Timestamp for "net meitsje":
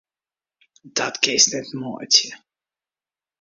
1.53-2.29